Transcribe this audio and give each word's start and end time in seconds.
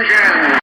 engine. 0.00 0.58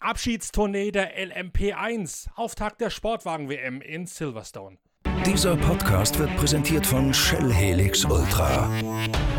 Abschiedstournee 0.00 0.90
der 0.90 1.16
LMP1, 1.16 2.26
Auftakt 2.36 2.80
der 2.80 2.90
Sportwagen-WM 2.90 3.80
in 3.80 4.06
Silverstone. 4.06 4.78
Dieser 5.24 5.56
Podcast 5.56 6.18
wird 6.18 6.36
präsentiert 6.36 6.84
von 6.84 7.14
Shell 7.14 7.52
Helix 7.52 8.04
Ultra. 8.04 8.68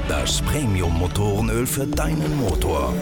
Das 0.07 0.41
Premium-Motorenöl 0.41 1.67
für 1.67 1.85
deinen 1.85 2.37
Motor. 2.37 2.93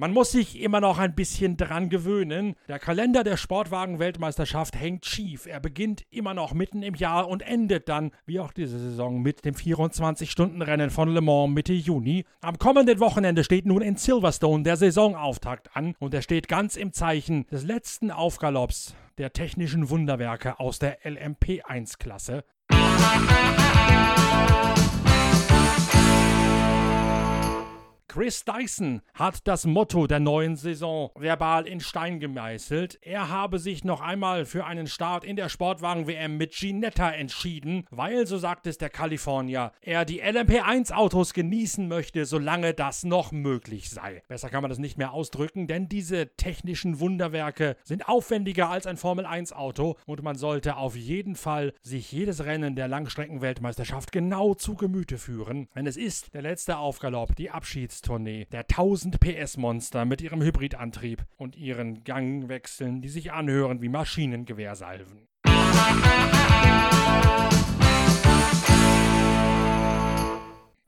Man 0.00 0.14
muss 0.14 0.32
sich 0.32 0.58
immer 0.58 0.80
noch 0.80 0.96
ein 0.96 1.14
bisschen 1.14 1.58
dran 1.58 1.90
gewöhnen. 1.90 2.54
Der 2.68 2.78
Kalender 2.78 3.22
der 3.22 3.36
Sportwagen-Weltmeisterschaft 3.36 4.74
hängt 4.74 5.04
schief. 5.04 5.44
Er 5.44 5.60
beginnt 5.60 6.06
immer 6.10 6.32
noch 6.32 6.54
mitten 6.54 6.82
im 6.82 6.94
Jahr 6.94 7.28
und 7.28 7.42
endet 7.42 7.90
dann, 7.90 8.10
wie 8.24 8.40
auch 8.40 8.50
diese 8.50 8.78
Saison, 8.78 9.20
mit 9.20 9.44
dem 9.44 9.54
24-Stunden-Rennen 9.54 10.88
von 10.88 11.10
Le 11.10 11.20
Mans 11.20 11.52
Mitte 11.52 11.74
Juni. 11.74 12.24
Am 12.40 12.56
kommenden 12.56 12.98
Wochenende 12.98 13.44
steht 13.44 13.66
nun 13.66 13.82
in 13.82 13.96
Silverstone 13.96 14.62
der 14.62 14.78
Saisonauftakt 14.78 15.76
an 15.76 15.94
und 15.98 16.14
er 16.14 16.22
steht 16.22 16.48
ganz 16.48 16.76
im 16.76 16.94
Zeichen 16.94 17.46
des 17.48 17.64
letzten 17.64 18.10
Aufgalopps 18.10 18.94
der 19.18 19.34
technischen 19.34 19.90
Wunderwerke 19.90 20.60
aus 20.60 20.78
der 20.78 21.02
LMP1-Klasse. 21.02 22.44
Chris 28.12 28.44
Dyson 28.44 29.02
hat 29.14 29.46
das 29.46 29.66
Motto 29.66 30.08
der 30.08 30.18
neuen 30.18 30.56
Saison 30.56 31.12
verbal 31.14 31.68
in 31.68 31.78
Stein 31.78 32.18
gemeißelt. 32.18 32.98
Er 33.02 33.28
habe 33.28 33.60
sich 33.60 33.84
noch 33.84 34.00
einmal 34.00 34.46
für 34.46 34.66
einen 34.66 34.88
Start 34.88 35.22
in 35.22 35.36
der 35.36 35.48
Sportwagen-WM 35.48 36.36
mit 36.36 36.50
Ginetta 36.50 37.08
entschieden, 37.12 37.86
weil, 37.92 38.26
so 38.26 38.36
sagt 38.36 38.66
es 38.66 38.78
der 38.78 38.90
Kalifornier, 38.90 39.70
er 39.80 40.04
die 40.04 40.24
LMP1-Autos 40.24 41.34
genießen 41.34 41.86
möchte, 41.86 42.24
solange 42.24 42.74
das 42.74 43.04
noch 43.04 43.30
möglich 43.30 43.90
sei. 43.90 44.24
Besser 44.26 44.48
kann 44.48 44.62
man 44.62 44.70
das 44.70 44.80
nicht 44.80 44.98
mehr 44.98 45.12
ausdrücken, 45.12 45.68
denn 45.68 45.88
diese 45.88 46.34
technischen 46.34 46.98
Wunderwerke 46.98 47.76
sind 47.84 48.08
aufwendiger 48.08 48.70
als 48.70 48.88
ein 48.88 48.96
Formel-1-Auto 48.96 49.94
und 50.06 50.24
man 50.24 50.34
sollte 50.34 50.78
auf 50.78 50.96
jeden 50.96 51.36
Fall 51.36 51.74
sich 51.80 52.10
jedes 52.10 52.44
Rennen 52.44 52.74
der 52.74 52.88
Langstreckenweltmeisterschaft 52.88 54.10
genau 54.10 54.54
zu 54.54 54.74
Gemüte 54.74 55.16
führen, 55.16 55.68
denn 55.76 55.86
es 55.86 55.96
ist 55.96 56.34
der 56.34 56.42
letzte 56.42 56.76
Aufgalopp, 56.76 57.36
die 57.36 57.52
Abschieds 57.52 57.99
Tournee 58.02 58.46
der 58.52 58.60
1000 58.60 59.20
PS 59.20 59.56
Monster 59.56 60.04
mit 60.04 60.20
ihrem 60.22 60.42
Hybridantrieb 60.42 61.24
und 61.36 61.56
ihren 61.56 62.04
Gangwechseln, 62.04 63.02
die 63.02 63.08
sich 63.08 63.32
anhören 63.32 63.82
wie 63.82 63.88
Maschinengewehrsalven. 63.88 65.28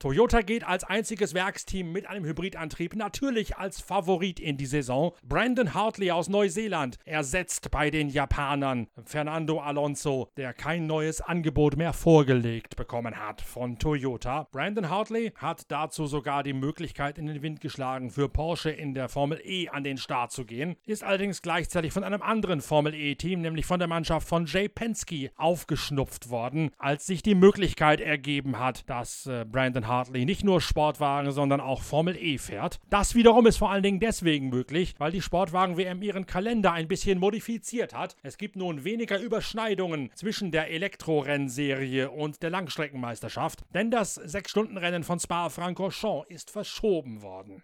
Toyota 0.03 0.43
geht 0.43 0.67
als 0.67 0.83
einziges 0.83 1.33
Werksteam 1.33 1.93
mit 1.93 2.09
einem 2.09 2.25
Hybridantrieb 2.25 2.97
natürlich 2.97 3.57
als 3.57 3.81
Favorit 3.81 4.41
in 4.41 4.57
die 4.57 4.67
Saison. 4.67 5.13
Brandon 5.23 5.75
Hartley 5.75 6.11
aus 6.11 6.29
Neuseeland 6.29 6.99
ersetzt 7.05 7.71
bei 7.71 7.89
den 7.89 8.09
Japanern 8.09 8.89
Fernando 9.05 9.61
Alonso, 9.61 10.29
der 10.37 10.55
kein 10.55 10.89
neues 10.89 11.21
Angebot 11.21 11.77
mehr 11.77 11.93
vorgelegt 11.93 12.75
bekommen 12.75 13.17
hat 13.17 13.43
von 13.43 13.79
Toyota. 13.79 14.49
Brandon 14.51 14.91
Hartley 14.91 15.35
hat 15.37 15.71
dazu 15.71 16.09
sogar 16.09 16.43
die 16.43 16.53
Möglichkeit 16.53 17.17
in 17.17 17.27
den 17.27 17.41
Wind 17.41 17.61
geschlagen, 17.61 18.11
für 18.11 18.29
Porsche 18.29 18.71
in 18.71 18.95
der 18.95 19.09
Formel 19.09 19.41
E 19.45 19.69
an 19.69 19.85
den 19.85 19.99
Start 19.99 20.33
zu 20.33 20.45
gehen, 20.45 20.75
ist 20.85 21.05
allerdings 21.05 21.43
gleichzeitig 21.43 21.93
von 21.93 22.03
einem 22.03 22.23
anderen 22.23 22.61
Formel 22.61 22.93
E-Team, 22.93 23.41
nämlich 23.41 23.67
von 23.67 23.79
der 23.79 23.87
Mannschaft 23.87 24.27
von 24.27 24.47
Jay 24.47 24.69
Penske, 24.69 25.31
aufgeschnupft 25.37 26.29
worden, 26.29 26.73
als 26.77 27.07
sich 27.07 27.23
die 27.23 27.37
Möglichkeit 27.37 28.01
ergeben 28.01 28.59
hat, 28.59 28.91
dass 28.91 29.27
äh, 29.27 29.45
Brandon 29.45 29.87
Hartley 29.87 29.92
Hartley 29.93 30.25
nicht 30.25 30.43
nur 30.43 30.63
Sportwagen, 30.63 31.33
sondern 31.33 31.61
auch 31.61 31.83
Formel 31.83 32.17
E 32.17 32.39
fährt. 32.39 32.81
Das 32.89 33.15
wiederum 33.15 33.47
ist 33.47 33.59
vor 33.59 33.71
allen 33.71 33.83
Dingen 33.83 34.01
deswegen 34.01 34.49
möglich, 34.49 34.95
weil 34.97 35.13
die 35.13 35.21
Sportwagen-WM 35.21 36.03
ihren 36.03 36.25
Kalender 36.25 36.73
ein 36.73 36.89
bisschen 36.89 37.19
modifiziert 37.19 37.95
hat. 37.95 38.17
Es 38.23 38.39
gibt 38.39 38.57
nun 38.57 38.85
weniger 38.85 39.21
Überschneidungen 39.21 40.11
zwischen 40.15 40.51
der 40.51 40.71
Elektrorennserie 40.71 42.11
und 42.11 42.43
der 42.43 42.51
Langstreckenmeisterschaft, 42.51 43.61
denn 43.75 43.91
das 43.91 44.19
6-Stunden-Rennen 44.19 45.05
von 45.05 45.21
Spa-Francorchamps 45.21 46.31
ist 46.31 46.51
verschoben 46.51 47.21
worden. 47.21 47.63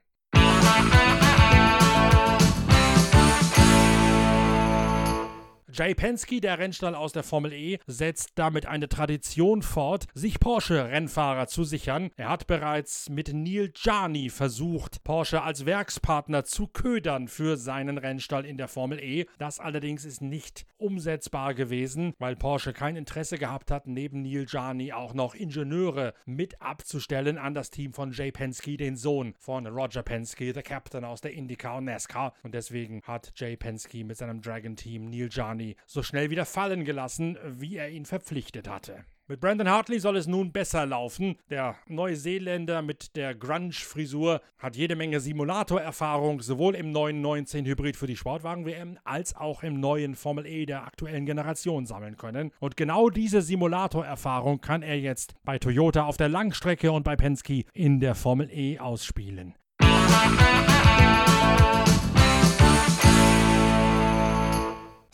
Jay 5.71 5.95
Penske, 5.95 6.41
der 6.41 6.59
Rennstall 6.59 6.95
aus 6.95 7.13
der 7.13 7.23
Formel 7.23 7.53
E, 7.53 7.79
setzt 7.87 8.33
damit 8.37 8.65
eine 8.65 8.89
Tradition 8.89 9.61
fort, 9.61 10.07
sich 10.15 10.41
Porsche-Rennfahrer 10.41 11.47
zu 11.47 11.63
sichern. 11.63 12.09
Er 12.17 12.31
hat 12.31 12.47
bereits 12.47 13.11
mit 13.11 13.35
Neil 13.35 13.71
Jani 13.77 14.31
versucht, 14.31 15.05
Porsche 15.05 15.43
als 15.43 15.67
Werkspartner 15.67 16.45
zu 16.45 16.69
ködern 16.69 17.29
für 17.29 17.59
seinen 17.59 17.99
Rennstall 17.99 18.47
in 18.47 18.57
der 18.57 18.69
Formel 18.69 18.99
E. 18.99 19.27
Das 19.37 19.61
allerdings 19.61 20.07
ist 20.07 20.23
nicht 20.23 20.65
umsetzbar 20.79 21.53
gewesen, 21.53 22.15
weil 22.19 22.35
Porsche 22.35 22.73
kein 22.73 22.97
Interesse 22.97 23.37
gehabt 23.37 23.71
hat, 23.71 23.87
neben 23.87 24.23
Neil 24.23 24.47
Jani 24.49 24.95
auch 24.95 25.13
noch 25.13 25.35
Ingenieure 25.35 26.15
mit 26.25 26.63
abzustellen 26.63 27.37
an 27.37 27.53
das 27.53 27.69
Team 27.69 27.93
von 27.93 28.13
Jay 28.13 28.33
Penske, 28.33 28.79
den 28.79 28.97
Sohn 28.97 29.35
von 29.39 29.67
Roger 29.67 30.03
Penske, 30.03 30.55
der 30.55 30.63
Captain 30.63 31.05
aus 31.05 31.21
der 31.21 31.35
IndyCar 31.35 31.77
und 31.77 31.85
NASCAR. 31.85 32.33
Und 32.43 32.55
deswegen 32.55 33.03
hat 33.03 33.33
Jay 33.37 33.55
Penske 33.55 34.03
mit 34.03 34.17
seinem 34.17 34.41
Dragon-Team 34.41 35.11
Neil 35.11 35.29
Jani 35.31 35.58
Giuliani 35.59 35.77
so 35.87 36.03
schnell 36.03 36.31
wieder 36.31 36.45
fallen 36.45 36.85
gelassen, 36.85 37.37
wie 37.45 37.77
er 37.77 37.91
ihn 37.91 38.05
verpflichtet 38.05 38.69
hatte. 38.69 39.05
Mit 39.31 39.41
Brandon 39.41 39.69
Hartley 39.69 40.01
soll 40.01 40.17
es 40.17 40.27
nun 40.27 40.53
besser 40.53 40.87
laufen. 40.87 41.37
Der 41.51 41.77
Neuseeländer 41.87 42.81
mit 42.81 43.15
der 43.15 43.35
Grunge-Frisur 43.35 44.41
hat 44.57 44.75
jede 44.75 44.97
Menge 44.97 45.21
Simulator-Erfahrung, 45.21 46.41
sowohl 46.41 46.75
im 46.75 46.93
neuen 46.93 47.21
19 47.21 47.67
Hybrid 47.67 47.97
für 47.97 48.07
die 48.07 48.17
Sportwagen-WM 48.17 48.99
als 49.05 49.37
auch 49.37 49.63
im 49.63 49.81
neuen 49.81 50.15
Formel 50.15 50.47
E 50.47 50.65
der 50.65 50.85
aktuellen 50.87 51.27
Generation 51.27 51.85
sammeln 51.85 52.17
können. 52.17 52.53
Und 52.59 52.79
genau 52.79 53.11
diese 53.11 53.43
Simulator-Erfahrung 53.43 54.63
kann 54.63 54.83
er 54.83 54.99
jetzt 54.99 55.35
bei 55.45 55.59
Toyota 55.59 56.05
auf 56.05 56.17
der 56.17 56.31
Langstrecke 56.31 56.91
und 56.91 57.03
bei 57.03 57.17
Penske 57.17 57.65
in 57.75 58.01
der 58.01 58.15
Formel 58.15 58.49
E 58.51 58.79
ausspielen. 58.79 59.55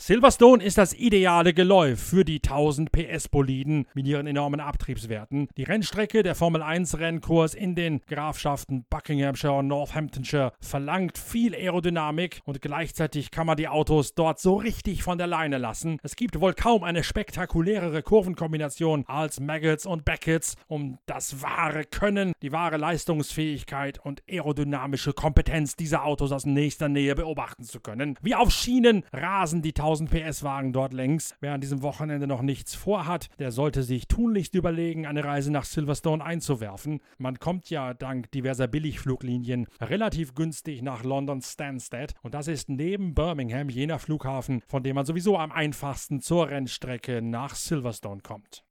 Silverstone 0.07 0.63
ist 0.63 0.77
das 0.77 0.93
ideale 0.93 1.51
Geläuf 1.51 1.99
für 1.99 2.23
die 2.23 2.35
1000 2.35 2.91
PS 2.91 3.27
Boliden 3.27 3.87
mit 3.95 4.07
ihren 4.07 4.27
enormen 4.27 4.59
Abtriebswerten. 4.59 5.47
Die 5.57 5.63
Rennstrecke 5.63 6.21
der 6.21 6.35
Formel 6.35 6.61
1 6.61 6.99
Rennkurs 6.99 7.55
in 7.55 7.73
den 7.73 8.01
Grafschaften 8.07 8.85
Buckinghamshire 8.87 9.53
und 9.53 9.67
Northamptonshire 9.67 10.53
verlangt 10.59 11.17
viel 11.17 11.55
Aerodynamik 11.55 12.41
und 12.45 12.61
gleichzeitig 12.61 13.31
kann 13.31 13.47
man 13.47 13.57
die 13.57 13.67
Autos 13.67 14.13
dort 14.13 14.39
so 14.39 14.57
richtig 14.57 15.01
von 15.01 15.17
der 15.17 15.25
Leine 15.25 15.57
lassen. 15.57 15.97
Es 16.03 16.15
gibt 16.15 16.39
wohl 16.39 16.53
kaum 16.53 16.83
eine 16.83 17.03
spektakulärere 17.03 18.03
Kurvenkombination 18.03 19.05
als 19.07 19.39
Maggots 19.39 19.87
und 19.87 20.05
Beckett's, 20.05 20.55
um 20.67 20.99
das 21.07 21.41
wahre 21.41 21.83
Können, 21.83 22.33
die 22.43 22.51
wahre 22.51 22.77
Leistungsfähigkeit 22.77 23.97
und 24.05 24.21
aerodynamische 24.29 25.13
Kompetenz 25.13 25.75
dieser 25.75 26.05
Autos 26.05 26.31
aus 26.31 26.45
nächster 26.45 26.89
Nähe 26.89 27.15
beobachten 27.15 27.63
zu 27.63 27.79
können. 27.79 28.19
Wie 28.21 28.35
auf 28.35 28.51
Schienen 28.51 29.03
rasen 29.11 29.63
die 29.63 29.73
1000 29.73 29.94
1000 29.95 30.09
PS-Wagen 30.09 30.73
dort 30.73 30.91
längs. 30.91 31.35
Wer 31.39 31.53
an 31.53 31.61
diesem 31.61 31.81
Wochenende 31.81 32.27
noch 32.27 32.41
nichts 32.41 32.75
vorhat, 32.75 33.29
der 33.39 33.51
sollte 33.51 33.81
sich 33.81 34.09
tunlichst 34.09 34.53
überlegen, 34.53 35.05
eine 35.05 35.23
Reise 35.23 35.53
nach 35.53 35.63
Silverstone 35.63 36.21
einzuwerfen. 36.21 36.99
Man 37.17 37.39
kommt 37.39 37.69
ja 37.69 37.93
dank 37.93 38.29
diverser 38.31 38.67
Billigfluglinien 38.67 39.67
relativ 39.79 40.35
günstig 40.35 40.81
nach 40.81 41.05
London 41.05 41.41
Stansted 41.41 42.13
und 42.23 42.33
das 42.33 42.49
ist 42.49 42.67
neben 42.67 43.13
Birmingham 43.13 43.69
jener 43.69 43.97
Flughafen, 43.97 44.61
von 44.67 44.83
dem 44.83 44.95
man 44.95 45.05
sowieso 45.05 45.37
am 45.37 45.53
einfachsten 45.53 46.19
zur 46.19 46.49
Rennstrecke 46.49 47.21
nach 47.21 47.55
Silverstone 47.55 48.21
kommt. 48.21 48.65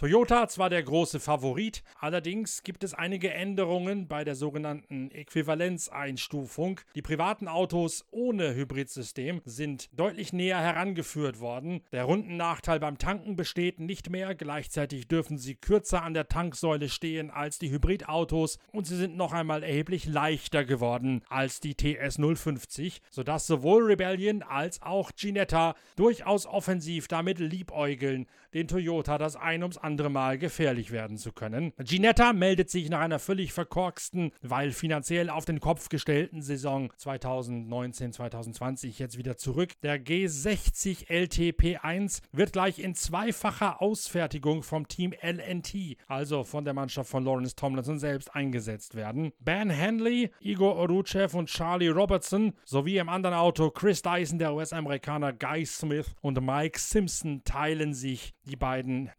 Toyota 0.00 0.48
zwar 0.48 0.70
der 0.70 0.82
große 0.82 1.20
Favorit, 1.20 1.82
allerdings 1.98 2.62
gibt 2.62 2.84
es 2.84 2.94
einige 2.94 3.34
Änderungen 3.34 4.08
bei 4.08 4.24
der 4.24 4.34
sogenannten 4.34 5.10
Äquivalenzeinstufung. 5.10 6.80
Die 6.94 7.02
privaten 7.02 7.48
Autos 7.48 8.06
ohne 8.10 8.54
Hybridsystem 8.54 9.42
sind 9.44 9.90
deutlich 9.92 10.32
näher 10.32 10.58
herangeführt 10.58 11.38
worden. 11.40 11.82
Der 11.92 12.04
Rundennachteil 12.04 12.80
beim 12.80 12.96
Tanken 12.96 13.36
besteht 13.36 13.78
nicht 13.78 14.08
mehr, 14.08 14.34
gleichzeitig 14.34 15.06
dürfen 15.06 15.36
sie 15.36 15.54
kürzer 15.54 16.02
an 16.02 16.14
der 16.14 16.28
Tanksäule 16.28 16.88
stehen 16.88 17.30
als 17.30 17.58
die 17.58 17.70
Hybridautos 17.70 18.58
und 18.72 18.86
sie 18.86 18.96
sind 18.96 19.18
noch 19.18 19.34
einmal 19.34 19.62
erheblich 19.62 20.06
leichter 20.06 20.64
geworden 20.64 21.20
als 21.28 21.60
die 21.60 21.74
TS 21.74 22.16
050, 22.16 23.02
sodass 23.10 23.46
sowohl 23.46 23.84
Rebellion 23.84 24.42
als 24.42 24.80
auch 24.80 25.10
Ginetta 25.14 25.74
durchaus 25.96 26.46
offensiv 26.46 27.06
damit 27.06 27.38
liebäugeln, 27.38 28.26
den 28.54 28.66
Toyota 28.66 29.18
das 29.18 29.36
ein 29.36 29.62
ums 29.62 29.76
andere 29.76 29.89
andere 29.90 30.08
Mal 30.08 30.38
gefährlich 30.38 30.92
werden 30.92 31.16
zu 31.16 31.32
können. 31.32 31.72
Ginetta 31.78 32.32
meldet 32.32 32.70
sich 32.70 32.88
nach 32.90 33.00
einer 33.00 33.18
völlig 33.18 33.52
verkorksten, 33.52 34.30
weil 34.40 34.70
finanziell 34.70 35.30
auf 35.30 35.44
den 35.44 35.58
Kopf 35.58 35.88
gestellten 35.88 36.42
Saison 36.42 36.92
2019-2020 36.92 39.00
jetzt 39.00 39.18
wieder 39.18 39.36
zurück. 39.36 39.72
Der 39.82 40.00
G60 40.00 41.08
LTP1 41.08 42.22
wird 42.30 42.52
gleich 42.52 42.78
in 42.78 42.94
zweifacher 42.94 43.82
Ausfertigung 43.82 44.62
vom 44.62 44.86
Team 44.86 45.12
LNT, 45.20 45.96
also 46.06 46.44
von 46.44 46.64
der 46.64 46.74
Mannschaft 46.74 47.10
von 47.10 47.24
Lawrence 47.24 47.56
Tomlinson 47.56 47.98
selbst, 47.98 48.32
eingesetzt 48.32 48.94
werden. 48.94 49.32
Ben 49.40 49.70
Henley, 49.70 50.30
Igor 50.38 50.76
Oruchev 50.76 51.36
und 51.36 51.48
Charlie 51.48 51.88
Robertson 51.88 52.52
sowie 52.64 52.98
im 52.98 53.08
anderen 53.08 53.34
Auto 53.34 53.70
Chris 53.70 54.02
Dyson, 54.02 54.38
der 54.38 54.54
US-Amerikaner 54.54 55.32
Guy 55.32 55.66
Smith 55.66 56.14
und 56.20 56.40
Mike 56.40 56.78
Simpson 56.78 57.42
teilen 57.44 57.92
sich 57.92 58.34
die 58.44 58.56
beiden 58.56 59.10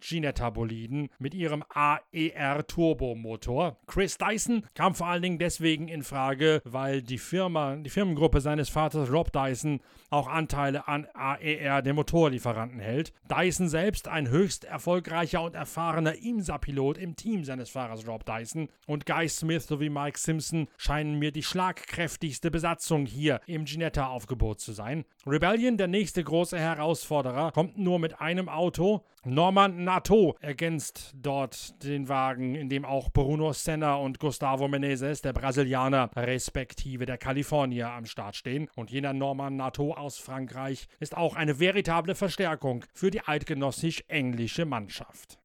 Ginetta-Boliden 0.61 1.09
mit 1.19 1.33
ihrem 1.33 1.63
AER-Turbomotor. 1.69 3.77
Chris 3.87 4.17
Dyson 4.17 4.65
kam 4.75 4.95
vor 4.95 5.07
allen 5.07 5.21
Dingen 5.21 5.39
deswegen 5.39 5.87
in 5.87 6.03
Frage, 6.03 6.61
weil 6.63 7.01
die 7.01 7.17
Firma, 7.17 7.77
die 7.77 7.89
Firmengruppe 7.89 8.41
seines 8.41 8.69
Vaters 8.69 9.11
Rob 9.11 9.31
Dyson 9.31 9.79
auch 10.09 10.27
Anteile 10.27 10.87
an 10.87 11.07
AER, 11.13 11.81
dem 11.81 11.95
Motorlieferanten, 11.95 12.79
hält. 12.79 13.13
Dyson 13.29 13.69
selbst 13.69 14.07
ein 14.07 14.29
höchst 14.29 14.65
erfolgreicher 14.65 15.41
und 15.41 15.55
erfahrener 15.55 16.15
IMSA-Pilot 16.15 16.97
im 16.97 17.15
Team 17.15 17.43
seines 17.43 17.69
Fahrers 17.69 18.07
Rob 18.07 18.25
Dyson 18.25 18.69
und 18.87 19.05
Guy 19.05 19.29
Smith 19.29 19.67
sowie 19.67 19.89
Mike 19.89 20.19
Simpson 20.19 20.67
scheinen 20.77 21.17
mir 21.17 21.31
die 21.31 21.43
schlagkräftigste 21.43 22.51
Besatzung 22.51 23.05
hier 23.05 23.39
im 23.47 23.65
Ginetta-Aufgebot 23.65 24.59
zu 24.59 24.73
sein. 24.73 25.05
Rebellion, 25.25 25.77
der 25.77 25.87
nächste 25.87 26.23
große 26.23 26.59
Herausforderer, 26.59 27.51
kommt 27.51 27.77
nur 27.77 27.99
mit 27.99 28.19
einem 28.19 28.49
Auto. 28.49 29.05
Norman 29.23 29.83
Nato 29.83 30.35
ergänzt 30.51 31.13
dort 31.15 31.81
den 31.81 32.09
Wagen, 32.09 32.55
in 32.55 32.67
dem 32.67 32.83
auch 32.83 33.09
Bruno 33.09 33.53
Senna 33.53 33.95
und 33.95 34.19
Gustavo 34.19 34.67
Menezes, 34.67 35.21
der 35.21 35.31
Brasilianer, 35.31 36.09
respektive 36.13 37.05
der 37.05 37.17
Kalifornier, 37.17 37.91
am 37.91 38.03
Start 38.05 38.35
stehen. 38.35 38.67
Und 38.75 38.91
jener 38.91 39.13
Norman 39.13 39.55
Nato 39.55 39.93
aus 39.93 40.17
Frankreich 40.17 40.89
ist 40.99 41.15
auch 41.15 41.37
eine 41.37 41.61
veritable 41.61 42.15
Verstärkung 42.15 42.83
für 42.93 43.11
die 43.11 43.25
eidgenössisch-englische 43.25 44.65
Mannschaft. 44.65 45.39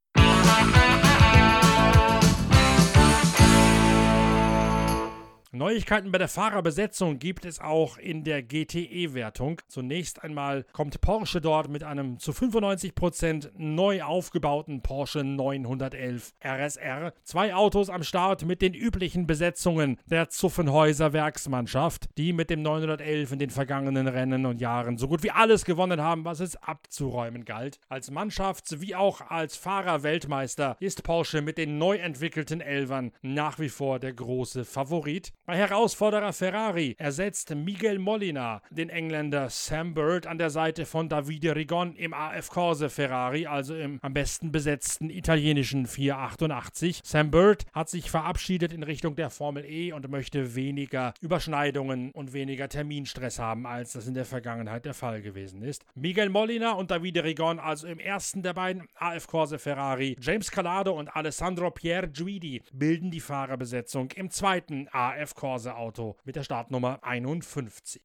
Neuigkeiten 5.57 6.13
bei 6.13 6.19
der 6.19 6.29
Fahrerbesetzung 6.29 7.19
gibt 7.19 7.45
es 7.45 7.61
auch 7.61 7.97
in 7.99 8.25
der 8.25 8.43
GTE-Wertung. 8.43 9.63
Zunächst 9.69 10.23
einmal 10.23 10.65
kommt 10.73 11.01
Porsche 11.01 11.41
dort 11.41 11.69
mit 11.69 11.83
einem 11.83 12.19
zu 12.19 12.33
95% 12.33 13.51
neu 13.57 14.03
aufgebauten 14.03 14.83
Porsche 14.83 15.25
911 15.25 16.35
RSR. 16.45 17.13
Zwei 17.23 17.55
Autos 17.55 17.89
am 17.89 18.03
Start 18.03 18.45
mit 18.45 18.61
den 18.61 18.75
üblichen 18.75 19.27
Besetzungen 19.27 19.99
der 20.07 20.29
Zuffenhäuser 20.29 21.13
Werksmannschaft, 21.13 22.07
die 22.19 22.33
mit 22.33 22.51
dem 22.51 22.63
911 22.63 23.33
in 23.33 23.39
den 23.39 23.51
vergangenen 23.51 24.09
Rennen 24.09 24.47
und 24.47 24.61
Jahren 24.61 24.99
so 24.99 25.09
gut 25.09 25.23
wie 25.23 25.31
alles 25.31 25.65
gewonnen 25.65 26.01
haben, 26.01 26.25
was 26.25 26.41
es 26.41 26.57
abzuräumen 26.57 27.45
galt. 27.45 27.81
Als 27.89 28.11
Mannschafts- 28.11 28.81
wie 28.81 28.95
auch 28.95 29.21
als 29.23 29.57
Fahrer-Weltmeister 29.57 30.77
ist 30.81 31.03
Porsche 31.03 31.41
mit 31.41 31.59
den 31.59 31.79
neu 31.79 31.97
entwickelten 31.97 32.61
Elvern 32.61 33.13
nach 33.23 33.59
wie 33.59 33.69
vor 33.69 33.99
der 33.99 34.13
große 34.13 34.65
Favorit. 34.65 35.33
Bei 35.47 35.57
Herausforderer 35.57 36.33
Ferrari 36.33 36.97
ersetzt 36.99 37.55
Miguel 37.55 38.01
Molina 38.01 38.63
den 38.71 38.89
Engländer 38.89 39.49
Sam 39.49 39.95
Bird 39.95 40.27
an 40.27 40.39
der 40.39 40.51
Seite 40.51 40.87
von 40.87 41.09
Davide 41.09 41.55
Rigon 41.55 41.95
im 41.95 42.13
AF 42.15 42.49
Corse 42.49 42.91
Ferrari, 42.91 43.47
also 43.47 43.77
im 43.77 44.01
am 44.03 44.13
besten 44.13 44.51
besetzten 44.51 45.09
italienischen 45.09 45.87
488. 45.87 47.03
Sam 47.05 47.31
Bird 47.31 47.65
hat 47.73 47.89
sich 47.89 48.11
verabschiedet 48.11 48.73
in 48.73 48.83
Richtung 48.83 49.15
der 49.15 49.31
Formel 49.31 49.65
E 49.65 49.93
und 49.93 50.11
möchte 50.11 50.57
weniger 50.57 51.15
Überschneidungen 51.21 52.11
und 52.11 52.33
weniger 52.33 52.69
Terminstress 52.69 53.39
haben, 53.39 53.67
als 53.67 53.93
das 53.93 54.09
in 54.09 54.15
der 54.15 54.25
Vergangenheit 54.25 54.85
der 54.85 54.95
Fall 54.95 55.23
gewesen 55.23 55.63
ist. 55.63 55.87
Miguel 55.95 56.29
Molina 56.29 56.73
und 56.73 56.91
Davide 56.91 57.23
Rigon 57.23 57.61
also 57.61 57.87
im 57.87 58.01
ersten 58.01 58.43
der 58.43 58.55
beiden 58.55 58.89
AF 58.97 59.29
Corse 59.29 59.61
Ferrari. 59.61 60.17
James 60.21 60.51
Calado 60.51 60.99
und 60.99 61.15
Alessandro 61.15 61.71
Pierre 61.71 62.09
Guidi 62.09 62.65
bilden 62.73 63.13
die 63.13 63.21
Fahrerbesetzung 63.21 64.11
im 64.17 64.29
zweiten 64.29 64.89
AF 64.91 65.36
Corse 65.37 65.77
Auto 65.77 66.17
mit 66.25 66.35
der 66.35 66.43
Startnummer 66.43 66.99
51. 67.03 68.03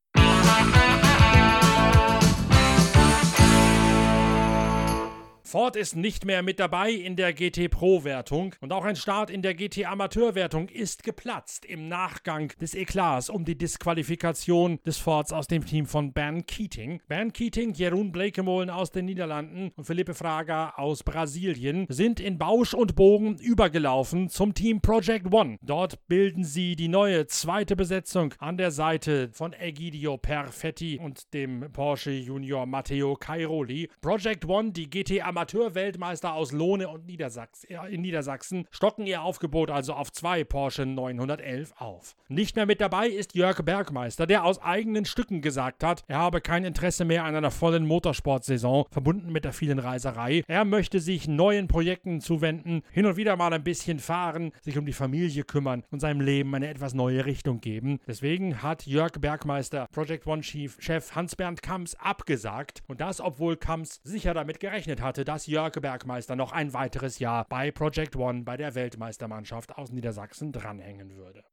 Ford 5.51 5.75
ist 5.75 5.97
nicht 5.97 6.23
mehr 6.23 6.43
mit 6.43 6.61
dabei 6.61 6.91
in 6.91 7.17
der 7.17 7.33
GT 7.33 7.69
Pro-Wertung 7.69 8.55
und 8.61 8.71
auch 8.71 8.85
ein 8.85 8.95
Start 8.95 9.29
in 9.29 9.41
der 9.41 9.53
GT 9.53 9.83
Amateur-Wertung 9.83 10.69
ist 10.69 11.03
geplatzt 11.03 11.65
im 11.65 11.89
Nachgang 11.89 12.53
des 12.61 12.73
Eklats 12.73 13.29
um 13.29 13.43
die 13.43 13.57
Disqualifikation 13.57 14.79
des 14.85 14.97
Fords 14.97 15.33
aus 15.33 15.47
dem 15.47 15.65
Team 15.65 15.87
von 15.87 16.13
Ben 16.13 16.45
Keating. 16.45 17.01
Ben 17.09 17.33
Keating, 17.33 17.73
Jeroen 17.73 18.13
Blekemolen 18.13 18.69
aus 18.69 18.91
den 18.91 19.03
Niederlanden 19.03 19.73
und 19.75 19.83
Felipe 19.83 20.13
Fraga 20.13 20.69
aus 20.77 21.03
Brasilien 21.03 21.85
sind 21.89 22.21
in 22.21 22.37
Bausch 22.37 22.73
und 22.73 22.95
Bogen 22.95 23.35
übergelaufen 23.35 24.29
zum 24.29 24.53
Team 24.53 24.79
Project 24.79 25.33
One. 25.33 25.57
Dort 25.61 26.07
bilden 26.07 26.45
sie 26.45 26.77
die 26.77 26.87
neue 26.87 27.27
zweite 27.27 27.75
Besetzung 27.75 28.33
an 28.39 28.55
der 28.55 28.71
Seite 28.71 29.31
von 29.33 29.51
Egidio 29.51 30.15
Perfetti 30.15 30.97
und 30.97 31.33
dem 31.33 31.73
Porsche 31.73 32.11
Junior 32.11 32.65
Matteo 32.65 33.17
Cairoli. 33.17 33.89
Project 33.99 34.45
One, 34.45 34.71
die 34.71 34.89
GT 34.89 35.19
Amateur 35.19 35.40
Amateurweltmeister 35.41 36.35
aus 36.35 36.51
Lohne 36.51 36.87
und 36.87 37.07
Niedersachs 37.07 37.65
in 37.89 38.01
Niedersachsen 38.01 38.67
stocken 38.69 39.07
ihr 39.07 39.23
Aufgebot 39.23 39.71
also 39.71 39.93
auf 39.93 40.11
zwei 40.11 40.43
Porsche 40.43 40.85
911 40.85 41.73
auf. 41.77 42.15
Nicht 42.27 42.55
mehr 42.55 42.67
mit 42.67 42.79
dabei 42.79 43.07
ist 43.07 43.33
Jörg 43.33 43.63
Bergmeister, 43.63 44.27
der 44.27 44.45
aus 44.45 44.61
eigenen 44.61 45.03
Stücken 45.03 45.41
gesagt 45.41 45.83
hat, 45.83 46.03
er 46.07 46.19
habe 46.19 46.41
kein 46.41 46.63
Interesse 46.63 47.05
mehr 47.05 47.23
an 47.23 47.35
einer 47.35 47.49
vollen 47.49 47.87
Motorsportsaison, 47.87 48.85
verbunden 48.91 49.31
mit 49.31 49.43
der 49.43 49.51
vielen 49.51 49.79
Reiserei. 49.79 50.43
Er 50.47 50.63
möchte 50.63 50.99
sich 50.99 51.27
neuen 51.27 51.67
Projekten 51.67 52.21
zuwenden, 52.21 52.83
hin 52.91 53.07
und 53.07 53.17
wieder 53.17 53.35
mal 53.35 53.51
ein 53.51 53.63
bisschen 53.63 53.97
fahren, 53.97 54.51
sich 54.61 54.77
um 54.77 54.85
die 54.85 54.93
Familie 54.93 55.43
kümmern 55.43 55.83
und 55.89 56.01
seinem 56.01 56.21
Leben 56.21 56.53
eine 56.53 56.67
etwas 56.67 56.93
neue 56.93 57.25
Richtung 57.25 57.61
geben. 57.61 57.99
Deswegen 58.05 58.61
hat 58.61 58.85
Jörg 58.85 59.13
Bergmeister 59.19 59.87
Project 59.91 60.27
One 60.27 60.43
Chief 60.43 60.77
Chef 60.79 61.15
Hans-Bernd 61.15 61.63
Kamps 61.63 61.95
abgesagt 61.95 62.83
und 62.87 63.01
das, 63.01 63.19
obwohl 63.19 63.57
Kamps 63.57 64.01
sicher 64.03 64.35
damit 64.35 64.59
gerechnet 64.59 65.01
hatte, 65.01 65.25
dass 65.31 65.47
Jörg 65.47 65.71
Bergmeister 65.79 66.35
noch 66.35 66.51
ein 66.51 66.73
weiteres 66.73 67.19
Jahr 67.19 67.45
bei 67.47 67.71
Project 67.71 68.17
One 68.17 68.43
bei 68.43 68.57
der 68.57 68.75
Weltmeistermannschaft 68.75 69.77
aus 69.77 69.89
Niedersachsen 69.89 70.51
dranhängen 70.51 71.15
würde. 71.15 71.45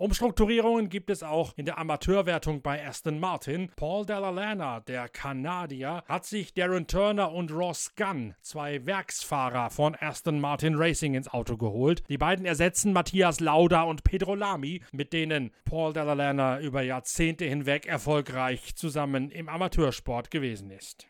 Umstrukturierungen 0.00 0.88
gibt 0.88 1.10
es 1.10 1.22
auch 1.22 1.52
in 1.58 1.66
der 1.66 1.76
Amateurwertung 1.76 2.62
bei 2.62 2.82
Aston 2.86 3.20
Martin. 3.20 3.70
Paul 3.76 4.06
Dalla 4.06 4.80
der 4.80 5.10
Kanadier, 5.10 6.02
hat 6.08 6.24
sich 6.24 6.54
Darren 6.54 6.86
Turner 6.86 7.32
und 7.32 7.52
Ross 7.52 7.94
Gunn, 7.96 8.34
zwei 8.40 8.86
Werksfahrer 8.86 9.68
von 9.68 9.94
Aston 10.00 10.40
Martin 10.40 10.76
Racing, 10.76 11.12
ins 11.12 11.28
Auto 11.28 11.58
geholt. 11.58 12.02
Die 12.08 12.16
beiden 12.16 12.46
ersetzen 12.46 12.94
Matthias 12.94 13.40
Lauda 13.40 13.82
und 13.82 14.02
Pedro 14.02 14.34
Lamy, 14.34 14.80
mit 14.90 15.12
denen 15.12 15.50
Paul 15.66 15.92
Dalla 15.92 16.60
über 16.60 16.80
Jahrzehnte 16.80 17.44
hinweg 17.44 17.84
erfolgreich 17.84 18.74
zusammen 18.76 19.30
im 19.30 19.50
Amateursport 19.50 20.30
gewesen 20.30 20.70
ist. 20.70 21.08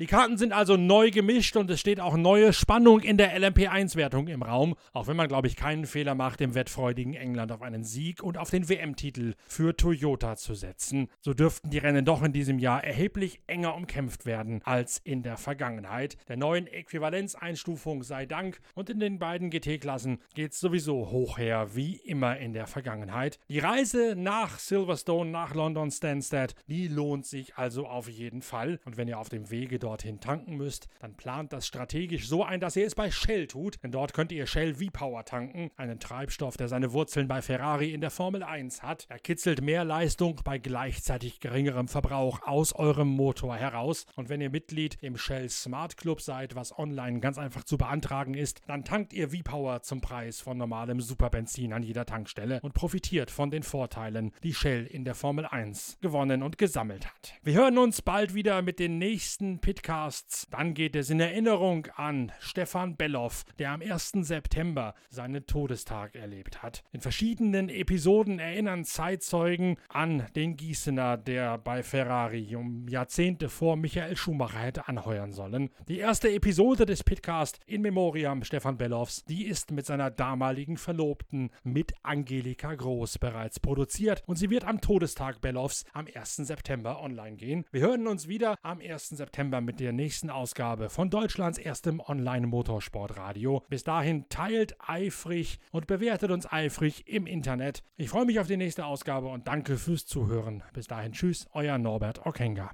Die 0.00 0.06
Karten 0.06 0.38
sind 0.38 0.54
also 0.54 0.78
neu 0.78 1.10
gemischt 1.10 1.58
und 1.58 1.70
es 1.70 1.78
steht 1.78 2.00
auch 2.00 2.16
neue 2.16 2.54
Spannung 2.54 3.00
in 3.00 3.18
der 3.18 3.38
LMP1-Wertung 3.38 4.28
im 4.28 4.42
Raum, 4.42 4.74
auch 4.94 5.08
wenn 5.08 5.16
man, 5.16 5.28
glaube 5.28 5.46
ich, 5.46 5.56
keinen 5.56 5.84
Fehler 5.84 6.14
macht, 6.14 6.40
im 6.40 6.54
wettfreudigen 6.54 7.12
England 7.12 7.52
auf 7.52 7.60
einen 7.60 7.84
Sieg 7.84 8.22
und 8.22 8.38
auf 8.38 8.48
den 8.48 8.70
WM-Titel 8.70 9.34
für 9.46 9.76
Toyota 9.76 10.36
zu 10.36 10.54
setzen. 10.54 11.08
So 11.20 11.34
dürften 11.34 11.68
die 11.68 11.76
Rennen 11.76 12.06
doch 12.06 12.22
in 12.22 12.32
diesem 12.32 12.58
Jahr 12.58 12.82
erheblich 12.82 13.42
enger 13.46 13.74
umkämpft 13.74 14.24
werden 14.24 14.62
als 14.64 15.02
in 15.04 15.22
der 15.22 15.36
Vergangenheit. 15.36 16.16
Der 16.28 16.38
neuen 16.38 16.66
Äquivalenzeinstufung 16.66 18.02
sei 18.02 18.24
Dank 18.24 18.58
und 18.74 18.88
in 18.88 19.00
den 19.00 19.18
beiden 19.18 19.50
GT-Klassen 19.50 20.20
geht 20.34 20.52
es 20.52 20.60
sowieso 20.60 21.10
hoch 21.10 21.36
her, 21.36 21.74
wie 21.74 21.96
immer 21.96 22.38
in 22.38 22.54
der 22.54 22.66
Vergangenheit. 22.66 23.38
Die 23.50 23.58
Reise 23.58 24.14
nach 24.16 24.60
Silverstone, 24.60 25.30
nach 25.30 25.54
London 25.54 25.90
Stansted, 25.90 26.54
die 26.68 26.88
lohnt 26.88 27.26
sich 27.26 27.56
also 27.56 27.86
auf 27.86 28.08
jeden 28.08 28.40
Fall. 28.40 28.80
Und 28.86 28.96
wenn 28.96 29.06
ihr 29.06 29.18
auf 29.18 29.28
dem 29.28 29.50
Wege 29.50 29.78
dort 29.78 29.89
dorthin 29.90 30.20
tanken 30.20 30.56
müsst, 30.56 30.86
dann 31.00 31.16
plant 31.16 31.52
das 31.52 31.66
strategisch 31.66 32.28
so 32.28 32.44
ein, 32.44 32.60
dass 32.60 32.76
ihr 32.76 32.86
es 32.86 32.94
bei 32.94 33.10
Shell 33.10 33.48
tut, 33.48 33.82
denn 33.82 33.90
dort 33.90 34.12
könnt 34.12 34.30
ihr 34.30 34.46
Shell 34.46 34.76
V-Power 34.76 35.24
tanken, 35.24 35.72
einen 35.76 35.98
Treibstoff, 35.98 36.56
der 36.56 36.68
seine 36.68 36.92
Wurzeln 36.92 37.26
bei 37.26 37.42
Ferrari 37.42 37.92
in 37.92 38.00
der 38.00 38.12
Formel 38.12 38.44
1 38.44 38.84
hat. 38.84 39.06
Er 39.08 39.18
kitzelt 39.18 39.62
mehr 39.62 39.84
Leistung 39.84 40.40
bei 40.44 40.58
gleichzeitig 40.58 41.40
geringerem 41.40 41.88
Verbrauch 41.88 42.42
aus 42.42 42.72
eurem 42.72 43.08
Motor 43.08 43.56
heraus 43.56 44.06
und 44.14 44.28
wenn 44.28 44.40
ihr 44.40 44.50
Mitglied 44.50 44.96
im 45.00 45.16
Shell 45.16 45.48
Smart 45.48 45.96
Club 45.96 46.20
seid, 46.20 46.54
was 46.54 46.78
online 46.78 47.18
ganz 47.18 47.36
einfach 47.36 47.64
zu 47.64 47.76
beantragen 47.76 48.34
ist, 48.34 48.60
dann 48.68 48.84
tankt 48.84 49.12
ihr 49.12 49.30
V-Power 49.30 49.82
zum 49.82 50.00
Preis 50.00 50.40
von 50.40 50.56
normalem 50.56 51.00
Superbenzin 51.00 51.72
an 51.72 51.82
jeder 51.82 52.06
Tankstelle 52.06 52.60
und 52.62 52.74
profitiert 52.74 53.32
von 53.32 53.50
den 53.50 53.64
Vorteilen, 53.64 54.30
die 54.44 54.54
Shell 54.54 54.86
in 54.86 55.04
der 55.04 55.16
Formel 55.16 55.46
1 55.46 55.98
gewonnen 56.00 56.44
und 56.44 56.58
gesammelt 56.58 57.06
hat. 57.06 57.34
Wir 57.42 57.54
hören 57.54 57.76
uns 57.76 58.02
bald 58.02 58.34
wieder 58.34 58.62
mit 58.62 58.78
den 58.78 58.98
nächsten 58.98 59.58
Pitcasts. 59.80 60.46
Dann 60.50 60.74
geht 60.74 60.94
es 60.94 61.08
in 61.08 61.20
Erinnerung 61.20 61.86
an 61.96 62.32
Stefan 62.38 62.96
Belloff, 62.96 63.46
der 63.58 63.70
am 63.70 63.80
1. 63.80 64.12
September 64.20 64.94
seinen 65.08 65.46
Todestag 65.46 66.14
erlebt 66.14 66.62
hat. 66.62 66.84
In 66.92 67.00
verschiedenen 67.00 67.70
Episoden 67.70 68.38
erinnern 68.38 68.84
Zeitzeugen 68.84 69.78
an 69.88 70.26
den 70.36 70.58
Gießener, 70.58 71.16
der 71.16 71.56
bei 71.56 71.82
Ferrari 71.82 72.54
um 72.56 72.88
Jahrzehnte 72.88 73.48
vor 73.48 73.76
Michael 73.76 74.16
Schumacher 74.16 74.58
hätte 74.58 74.86
anheuern 74.86 75.32
sollen. 75.32 75.70
Die 75.88 75.98
erste 75.98 76.30
Episode 76.30 76.84
des 76.84 77.02
Pitcast 77.02 77.58
in 77.64 77.80
Memoriam 77.80 78.44
Stefan 78.44 78.76
Belloffs, 78.76 79.24
die 79.24 79.46
ist 79.46 79.70
mit 79.70 79.86
seiner 79.86 80.10
damaligen 80.10 80.76
Verlobten 80.76 81.50
mit 81.62 81.94
Angelika 82.02 82.74
Groß 82.74 83.16
bereits 83.16 83.60
produziert 83.60 84.22
und 84.26 84.36
sie 84.36 84.50
wird 84.50 84.64
am 84.64 84.82
Todestag 84.82 85.40
Belloffs 85.40 85.86
am 85.94 86.06
1. 86.14 86.36
September 86.36 87.00
online 87.00 87.36
gehen. 87.36 87.64
Wir 87.72 87.80
hören 87.80 88.06
uns 88.06 88.28
wieder 88.28 88.56
am 88.62 88.80
1. 88.80 89.08
September 89.08 89.59
mit 89.60 89.80
der 89.80 89.92
nächsten 89.92 90.30
Ausgabe 90.30 90.90
von 90.90 91.10
Deutschlands 91.10 91.58
erstem 91.58 92.00
Online-Motorsportradio. 92.00 93.64
Bis 93.68 93.84
dahin 93.84 94.28
teilt 94.28 94.76
eifrig 94.78 95.58
und 95.72 95.86
bewertet 95.86 96.30
uns 96.30 96.50
eifrig 96.50 97.06
im 97.06 97.26
Internet. 97.26 97.82
Ich 97.96 98.10
freue 98.10 98.26
mich 98.26 98.40
auf 98.40 98.46
die 98.46 98.56
nächste 98.56 98.84
Ausgabe 98.84 99.28
und 99.28 99.48
danke 99.48 99.76
fürs 99.76 100.06
Zuhören. 100.06 100.62
Bis 100.72 100.86
dahin, 100.86 101.12
tschüss, 101.12 101.48
euer 101.52 101.78
Norbert 101.78 102.26
Okenga. 102.26 102.70